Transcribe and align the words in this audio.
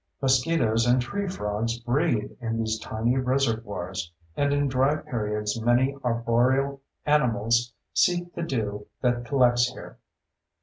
Mosquitoes 0.19 0.87
and 0.87 0.99
tree 0.99 1.27
frogs 1.27 1.77
breed 1.79 2.35
in 2.41 2.57
these 2.57 2.79
tiny 2.79 3.17
reservoirs, 3.17 4.11
and 4.35 4.51
in 4.51 4.67
dry 4.67 4.95
periods 4.95 5.61
many 5.61 5.95
arboreal 6.03 6.81
animals 7.05 7.71
seek 7.93 8.33
the 8.33 8.41
dew 8.41 8.87
that 9.01 9.25
collects 9.25 9.67
here. 9.67 9.99